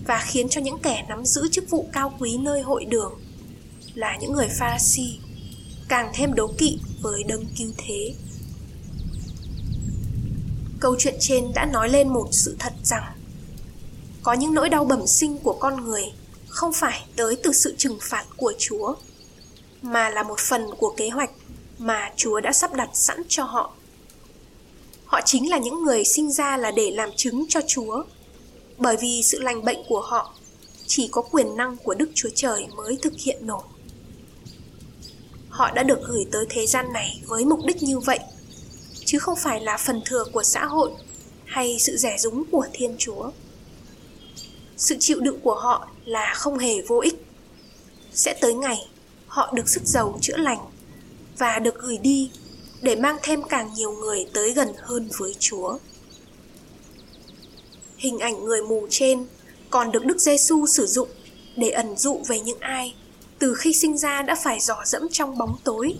và 0.06 0.24
khiến 0.26 0.48
cho 0.48 0.60
những 0.60 0.78
kẻ 0.78 1.04
nắm 1.08 1.24
giữ 1.24 1.48
chức 1.52 1.70
vụ 1.70 1.88
cao 1.92 2.14
quý 2.18 2.36
nơi 2.36 2.62
hội 2.62 2.84
đường 2.84 3.12
là 3.94 4.16
những 4.20 4.32
người 4.32 4.48
Pharisee 4.48 5.18
càng 5.88 6.10
thêm 6.14 6.34
đố 6.34 6.46
kỵ 6.58 6.78
với 7.02 7.22
đấng 7.24 7.44
cứu 7.58 7.72
thế. 7.76 8.14
Câu 10.80 10.96
chuyện 10.98 11.14
trên 11.20 11.52
đã 11.54 11.66
nói 11.72 11.88
lên 11.88 12.08
một 12.08 12.28
sự 12.30 12.56
thật 12.58 12.72
rằng 12.84 13.04
có 14.22 14.32
những 14.32 14.54
nỗi 14.54 14.68
đau 14.68 14.84
bẩm 14.84 15.06
sinh 15.06 15.38
của 15.38 15.56
con 15.60 15.84
người 15.84 16.04
không 16.48 16.72
phải 16.72 17.06
tới 17.16 17.36
từ 17.42 17.52
sự 17.52 17.74
trừng 17.78 17.98
phạt 18.00 18.24
của 18.36 18.52
Chúa, 18.58 18.94
mà 19.82 20.10
là 20.10 20.22
một 20.22 20.38
phần 20.38 20.66
của 20.78 20.94
kế 20.96 21.08
hoạch 21.08 21.30
mà 21.78 22.10
Chúa 22.16 22.40
đã 22.40 22.52
sắp 22.52 22.74
đặt 22.74 22.90
sẵn 22.94 23.22
cho 23.28 23.44
họ. 23.44 23.74
Họ 25.12 25.20
chính 25.24 25.50
là 25.50 25.58
những 25.58 25.82
người 25.82 26.04
sinh 26.04 26.32
ra 26.32 26.56
là 26.56 26.70
để 26.70 26.90
làm 26.90 27.10
chứng 27.16 27.44
cho 27.48 27.60
Chúa, 27.66 28.04
bởi 28.78 28.96
vì 29.00 29.22
sự 29.22 29.38
lành 29.40 29.64
bệnh 29.64 29.78
của 29.88 30.00
họ 30.00 30.34
chỉ 30.86 31.08
có 31.08 31.22
quyền 31.22 31.56
năng 31.56 31.76
của 31.76 31.94
Đức 31.94 32.10
Chúa 32.14 32.28
Trời 32.34 32.66
mới 32.76 32.98
thực 33.02 33.12
hiện 33.18 33.46
nổi. 33.46 33.62
Họ 35.48 35.70
đã 35.70 35.82
được 35.82 35.98
gửi 36.08 36.24
tới 36.32 36.46
thế 36.50 36.66
gian 36.66 36.92
này 36.92 37.22
với 37.26 37.44
mục 37.44 37.60
đích 37.66 37.82
như 37.82 37.98
vậy, 37.98 38.18
chứ 39.04 39.18
không 39.18 39.36
phải 39.36 39.60
là 39.60 39.76
phần 39.76 40.02
thừa 40.04 40.24
của 40.32 40.42
xã 40.42 40.64
hội 40.64 40.90
hay 41.44 41.76
sự 41.78 41.96
rẻ 41.96 42.18
rúng 42.18 42.44
của 42.50 42.66
Thiên 42.72 42.96
Chúa. 42.98 43.30
Sự 44.76 44.96
chịu 45.00 45.20
đựng 45.20 45.40
của 45.40 45.54
họ 45.54 45.88
là 46.04 46.34
không 46.34 46.58
hề 46.58 46.82
vô 46.82 47.00
ích. 47.00 47.26
Sẽ 48.12 48.34
tới 48.40 48.54
ngày 48.54 48.86
họ 49.26 49.52
được 49.54 49.68
sức 49.68 49.82
giàu 49.84 50.18
chữa 50.20 50.36
lành 50.36 50.60
và 51.38 51.58
được 51.58 51.78
gửi 51.78 51.98
đi 51.98 52.30
để 52.82 52.96
mang 52.96 53.16
thêm 53.22 53.42
càng 53.42 53.74
nhiều 53.74 53.92
người 53.92 54.26
tới 54.34 54.52
gần 54.52 54.68
hơn 54.78 55.08
với 55.18 55.34
Chúa. 55.38 55.78
Hình 57.96 58.18
ảnh 58.18 58.44
người 58.44 58.62
mù 58.62 58.86
trên 58.90 59.26
còn 59.70 59.92
được 59.92 60.04
Đức 60.04 60.20
Giêsu 60.20 60.66
sử 60.66 60.86
dụng 60.86 61.08
để 61.56 61.70
ẩn 61.70 61.96
dụ 61.96 62.20
về 62.28 62.40
những 62.40 62.58
ai 62.60 62.94
từ 63.38 63.54
khi 63.54 63.72
sinh 63.72 63.98
ra 63.98 64.22
đã 64.22 64.36
phải 64.42 64.60
dò 64.60 64.76
dẫm 64.84 65.02
trong 65.12 65.38
bóng 65.38 65.56
tối, 65.64 65.94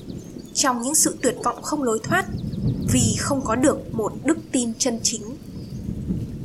trong 0.54 0.82
những 0.82 0.94
sự 0.94 1.16
tuyệt 1.22 1.36
vọng 1.44 1.62
không 1.62 1.82
lối 1.82 1.98
thoát 2.02 2.26
vì 2.92 3.14
không 3.18 3.40
có 3.44 3.56
được 3.56 3.94
một 3.94 4.12
đức 4.24 4.38
tin 4.52 4.74
chân 4.78 5.00
chính. 5.02 5.22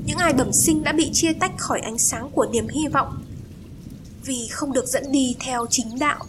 Những 0.05 0.17
ai 0.17 0.33
bẩm 0.33 0.53
sinh 0.53 0.83
đã 0.83 0.91
bị 0.91 1.09
chia 1.13 1.33
tách 1.33 1.51
khỏi 1.57 1.79
ánh 1.79 1.97
sáng 1.97 2.29
của 2.31 2.45
niềm 2.51 2.67
hy 2.67 2.87
vọng 2.87 3.23
vì 4.25 4.47
không 4.51 4.73
được 4.73 4.87
dẫn 4.87 5.11
đi 5.11 5.35
theo 5.39 5.65
chính 5.69 5.99
đạo. 5.99 6.25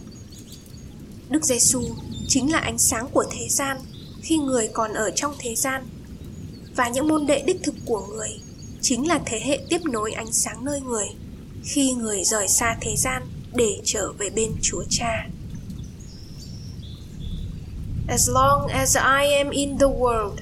Đức 1.29 1.43
Giêsu 1.43 1.81
chính 2.27 2.51
là 2.51 2.59
ánh 2.59 2.77
sáng 2.77 3.07
của 3.13 3.25
thế 3.31 3.47
gian 3.49 3.77
khi 4.21 4.37
người 4.37 4.69
còn 4.73 4.93
ở 4.93 5.11
trong 5.15 5.35
thế 5.39 5.55
gian 5.55 5.87
và 6.75 6.89
những 6.89 7.07
môn 7.07 7.25
đệ 7.25 7.43
đích 7.45 7.63
thực 7.63 7.75
của 7.85 8.07
người 8.07 8.29
chính 8.81 9.07
là 9.07 9.19
thế 9.25 9.39
hệ 9.39 9.59
tiếp 9.69 9.81
nối 9.83 10.11
ánh 10.11 10.31
sáng 10.31 10.65
nơi 10.65 10.81
người 10.81 11.07
khi 11.63 11.91
người 11.91 12.23
rời 12.23 12.47
xa 12.47 12.77
thế 12.81 12.95
gian 12.95 13.23
để 13.53 13.79
trở 13.83 14.11
về 14.11 14.29
bên 14.29 14.51
Chúa 14.61 14.83
Cha. 14.89 15.27
As 18.07 18.29
long 18.29 18.67
as 18.67 18.97
I 18.97 19.33
am 19.33 19.49
in 19.49 19.77
the 19.77 19.87
world, 19.87 20.35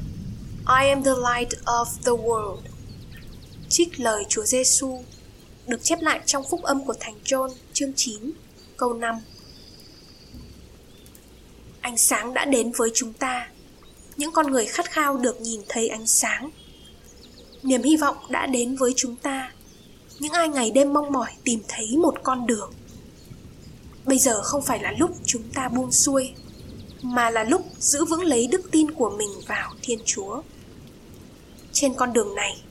I 0.81 0.89
am 0.89 1.03
the 1.03 1.11
light 1.11 1.49
of 1.65 1.85
the 2.05 2.11
world. 2.11 2.59
Trích 3.69 3.99
lời 3.99 4.25
Chúa 4.29 4.43
Giêsu 4.43 5.03
được 5.67 5.83
chép 5.83 6.01
lại 6.01 6.19
trong 6.25 6.43
phúc 6.49 6.63
âm 6.63 6.85
của 6.85 6.93
Thánh 6.99 7.15
John 7.23 7.49
chương 7.73 7.93
9, 7.95 8.31
câu 8.77 8.93
5 8.93 9.15
ánh 11.81 11.97
sáng 11.97 12.33
đã 12.33 12.45
đến 12.45 12.71
với 12.77 12.89
chúng 12.93 13.13
ta 13.13 13.47
những 14.17 14.31
con 14.31 14.51
người 14.51 14.65
khát 14.65 14.91
khao 14.91 15.17
được 15.17 15.41
nhìn 15.41 15.61
thấy 15.69 15.87
ánh 15.87 16.07
sáng. 16.07 16.49
Niềm 17.63 17.83
hy 17.83 17.97
vọng 17.97 18.17
đã 18.29 18.45
đến 18.45 18.75
với 18.75 18.93
chúng 18.95 19.15
ta. 19.15 19.51
Những 20.19 20.31
ai 20.31 20.49
ngày 20.49 20.71
đêm 20.71 20.93
mong 20.93 21.11
mỏi 21.11 21.31
tìm 21.43 21.59
thấy 21.67 21.97
một 21.97 22.15
con 22.23 22.47
đường. 22.47 22.71
Bây 24.05 24.17
giờ 24.19 24.41
không 24.43 24.61
phải 24.61 24.79
là 24.79 24.93
lúc 24.97 25.11
chúng 25.25 25.43
ta 25.53 25.69
buông 25.69 25.91
xuôi, 25.91 26.31
mà 27.01 27.29
là 27.29 27.43
lúc 27.43 27.65
giữ 27.79 28.05
vững 28.05 28.23
lấy 28.23 28.47
đức 28.47 28.71
tin 28.71 28.91
của 28.91 29.09
mình 29.09 29.29
vào 29.47 29.73
thiên 29.81 29.99
chúa. 30.05 30.41
Trên 31.71 31.93
con 31.93 32.13
đường 32.13 32.35
này, 32.35 32.61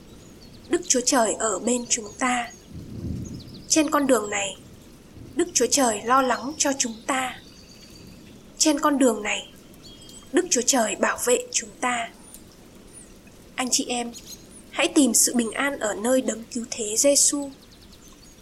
đức 0.69 0.81
chúa 0.87 1.01
trời 1.05 1.33
ở 1.33 1.59
bên 1.59 1.85
chúng 1.89 2.05
ta. 2.19 2.51
Trên 3.67 3.91
con 3.91 4.07
đường 4.07 4.29
này, 4.29 4.55
đức 5.35 5.47
chúa 5.53 5.67
trời 5.71 6.01
lo 6.05 6.21
lắng 6.21 6.53
cho 6.57 6.71
chúng 6.77 6.95
ta. 7.07 7.39
Trên 8.57 8.79
con 8.79 8.97
đường 8.97 9.23
này 9.23 9.47
đức 10.33 10.45
chúa 10.49 10.61
trời 10.65 10.95
bảo 10.95 11.17
vệ 11.25 11.37
chúng 11.51 11.69
ta. 11.81 12.09
Anh 13.55 13.67
chị 13.71 13.85
em, 13.87 14.11
hãy 14.71 14.87
tìm 14.87 15.13
sự 15.13 15.35
bình 15.35 15.51
an 15.51 15.79
ở 15.79 15.93
nơi 15.93 16.21
đấng 16.21 16.43
cứu 16.53 16.65
thế 16.71 16.95
giêsu 16.97 17.49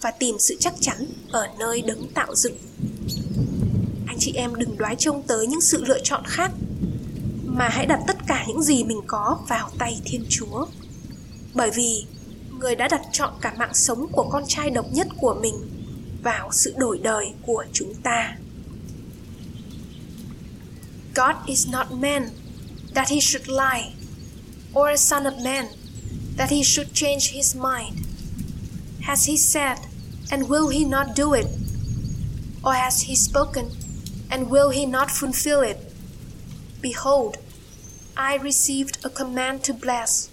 và 0.02 0.12
tìm 0.12 0.36
sự 0.40 0.56
chắc 0.60 0.74
chắn 0.80 1.08
ở 1.32 1.48
nơi 1.60 1.82
đấng 1.82 2.08
tạo 2.14 2.36
dựng. 2.36 2.58
Anh 4.08 4.18
chị 4.20 4.34
em 4.36 4.56
đừng 4.56 4.78
đoái 4.78 4.96
trông 4.96 5.24
tới 5.24 5.48
những 5.48 5.62
sự 5.62 5.84
lựa 5.86 6.00
chọn 6.04 6.24
khác, 6.26 6.52
mà 7.46 7.70
hãy 7.70 7.86
đặt 7.86 8.00
tất 8.08 8.18
cả 8.28 8.46
những 8.48 8.62
gì 8.62 8.84
mình 8.84 9.02
có 9.08 9.40
vào 9.48 9.70
tay 9.78 10.02
thiên 10.06 10.26
chúa. 10.30 10.66
Bởi 11.54 11.72
vì 11.72 12.06
người 12.60 12.76
đã 12.76 12.88
đặt 12.88 13.02
chọn 13.12 13.34
cả 13.42 13.54
mạng 13.58 13.74
sống 13.74 14.08
của 14.12 14.30
con 14.32 14.44
trai 14.48 14.70
độc 14.70 14.86
nhất 14.92 15.08
của 15.18 15.38
mình 15.42 15.56
vào 16.24 16.50
sự 16.52 16.74
đổi 16.78 16.98
đời 16.98 17.26
của 17.46 17.66
chúng 17.74 17.94
ta. 18.04 18.38
God 21.16 21.50
is 21.50 21.66
not 21.66 21.96
man 21.96 22.34
that 22.92 23.08
he 23.08 23.22
should 23.22 23.48
lie, 23.48 23.94
or 24.74 24.90
a 24.90 24.98
son 24.98 25.26
of 25.26 25.42
man 25.42 25.70
that 26.36 26.50
he 26.50 26.62
should 26.62 26.94
change 26.94 27.32
his 27.32 27.56
mind. 27.56 28.06
Has 29.04 29.24
he 29.24 29.38
said, 29.38 29.80
and 30.30 30.50
will 30.50 30.68
he 30.68 30.84
not 30.84 31.16
do 31.16 31.34
it? 31.34 31.48
Or 32.66 32.74
has 32.74 33.04
he 33.04 33.16
spoken, 33.16 33.72
and 34.30 34.50
will 34.50 34.72
he 34.72 34.86
not 34.86 35.10
fulfill 35.10 35.62
it? 35.62 35.78
Behold, 36.82 37.38
I 38.18 38.36
received 38.36 39.06
a 39.06 39.10
command 39.10 39.64
to 39.64 39.74
bless. 39.74 40.30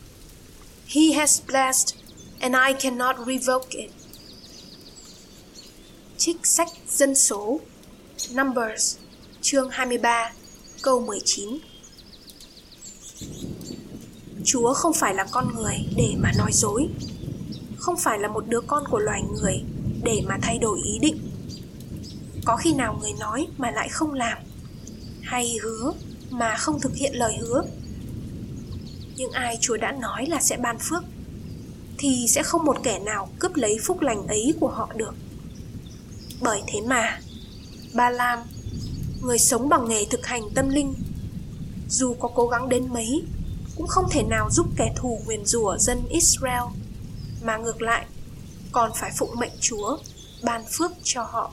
He 0.85 1.13
has 1.13 1.39
blessed, 1.39 1.97
and 2.41 2.57
I 2.57 2.73
cannot 2.73 3.25
revoke 3.25 3.73
it. 3.75 3.93
Trích 6.19 6.47
sách 6.47 6.69
dân 6.89 7.15
số 7.15 7.61
Numbers 8.35 8.97
chương 9.41 9.71
23 9.71 10.42
câu 10.83 11.01
19 11.01 11.49
Chúa 14.45 14.75
không 14.75 14.93
phải 14.93 15.15
là 15.15 15.27
con 15.31 15.55
người 15.55 15.77
để 15.97 16.15
mà 16.19 16.33
nói 16.39 16.51
dối, 16.53 16.89
Không 17.79 17.97
phải 17.99 18.19
là 18.19 18.29
một 18.29 18.45
đứa 18.49 18.61
con 18.61 18.85
của 18.91 18.99
loài 18.99 19.23
người 19.23 19.63
để 20.03 20.23
mà 20.27 20.39
thay 20.43 20.59
đổi 20.59 20.81
ý 20.85 20.99
định. 20.99 21.17
Có 22.45 22.57
khi 22.57 22.75
nào 22.75 22.99
người 23.01 23.13
nói 23.21 23.47
mà 23.59 23.71
lại 23.71 23.89
không 23.89 24.13
làm, 24.13 24.39
hay 25.23 25.57
hứa 25.63 25.93
mà 26.31 26.55
không 26.57 26.81
thực 26.81 26.95
hiện 26.95 27.13
lời 27.15 27.37
hứa? 27.41 27.65
Nhưng 29.17 29.31
ai 29.31 29.59
chúa 29.61 29.77
đã 29.77 29.93
nói 29.93 30.27
là 30.27 30.41
sẽ 30.41 30.57
ban 30.57 30.79
phước, 30.79 31.05
thì 31.99 32.27
sẽ 32.29 32.43
không 32.43 32.65
một 32.65 32.77
kẻ 32.83 32.99
nào 32.99 33.29
cướp 33.39 33.55
lấy 33.55 33.79
phúc 33.85 34.01
lành 34.01 34.27
ấy 34.27 34.55
của 34.61 34.69
họ 34.69 34.93
được. 34.97 35.15
Bởi 36.41 36.63
thế 36.67 36.81
mà, 36.81 37.21
ba 37.95 38.11
lam 38.11 38.39
người 39.23 39.39
sống 39.39 39.69
bằng 39.69 39.89
nghề 39.89 40.05
thực 40.05 40.27
hành 40.27 40.43
tâm 40.55 40.69
linh 40.69 40.95
dù 41.89 42.15
có 42.15 42.29
cố 42.35 42.49
gắng 42.49 42.69
đến 42.69 42.89
mấy 42.93 43.23
cũng 43.77 43.87
không 43.87 44.05
thể 44.11 44.23
nào 44.23 44.49
giúp 44.51 44.67
kẻ 44.77 44.93
thù 44.97 45.21
nguyền 45.25 45.45
rủa 45.45 45.77
dân 45.79 46.03
israel 46.09 46.63
mà 47.43 47.57
ngược 47.57 47.83
lại 47.83 48.07
còn 48.73 48.91
phải 48.95 49.11
phụng 49.17 49.39
mệnh 49.39 49.53
chúa 49.61 49.99
ban 50.43 50.65
phước 50.71 50.93
cho 51.03 51.23
họ 51.23 51.53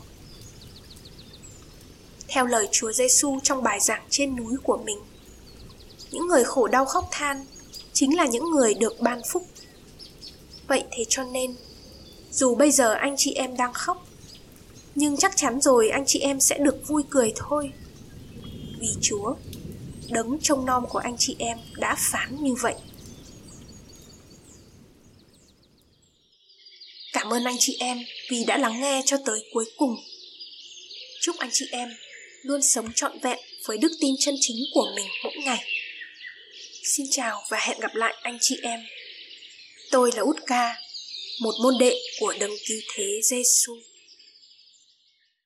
theo 2.30 2.46
lời 2.46 2.68
Chúa 2.72 2.92
Giêsu 2.92 3.40
trong 3.44 3.64
bài 3.64 3.80
giảng 3.80 4.04
trên 4.10 4.36
núi 4.36 4.56
của 4.64 4.78
mình. 4.78 5.00
Những 6.12 6.28
người 6.28 6.44
khổ 6.44 6.68
đau 6.68 6.86
khóc 6.86 7.08
than 7.12 7.46
chính 7.94 8.18
là 8.18 8.26
những 8.26 8.52
người 8.52 8.74
được 8.74 9.00
ban 9.00 9.22
phúc. 9.32 9.44
Vậy 10.68 10.84
thế 10.92 11.06
cho 11.10 11.24
nên, 11.24 11.56
dù 12.32 12.56
bây 12.56 12.72
giờ 12.72 12.94
anh 12.94 13.16
chị 13.18 13.34
em 13.34 13.58
đang 13.58 13.74
khóc, 13.74 14.06
nhưng 15.00 15.18
chắc 15.18 15.38
chắn 15.38 15.62
rồi 15.62 15.90
anh 15.90 16.04
chị 16.08 16.20
em 16.20 16.40
sẽ 16.40 16.58
được 16.58 16.88
vui 16.88 17.04
cười 17.10 17.34
thôi. 17.36 17.72
Vì 18.80 18.88
Chúa, 19.02 19.36
đấng 20.10 20.40
trông 20.42 20.66
nom 20.66 20.86
của 20.90 21.00
anh 21.00 21.16
chị 21.20 21.36
em 21.40 21.58
đã 21.78 21.96
phán 22.00 22.44
như 22.44 22.54
vậy. 22.62 22.74
Cảm 27.14 27.34
ơn 27.34 27.44
anh 27.44 27.56
chị 27.60 27.78
em 27.80 27.98
vì 28.30 28.44
đã 28.44 28.58
lắng 28.58 28.82
nghe 28.82 29.02
cho 29.06 29.18
tới 29.26 29.40
cuối 29.54 29.66
cùng. 29.78 29.96
Chúc 31.22 31.36
anh 31.38 31.50
chị 31.54 31.66
em 31.72 31.90
luôn 32.42 32.62
sống 32.62 32.92
trọn 32.96 33.20
vẹn 33.20 33.40
với 33.66 33.78
đức 33.78 33.92
tin 34.00 34.16
chân 34.20 34.36
chính 34.40 34.58
của 34.74 34.92
mình 34.96 35.08
mỗi 35.24 35.36
ngày. 35.46 35.64
Xin 36.84 37.06
chào 37.12 37.44
và 37.50 37.60
hẹn 37.60 37.80
gặp 37.80 37.96
lại 37.96 38.14
anh 38.22 38.38
chị 38.42 38.58
em. 38.64 38.80
Tôi 39.92 40.12
là 40.16 40.22
Út 40.22 40.38
Ca, 40.48 40.76
một 41.40 41.54
môn 41.64 41.74
đệ 41.80 41.96
của 42.20 42.34
đấng 42.40 42.54
cứu 42.68 42.80
thế 42.96 43.20
Giêsu. 43.24 43.89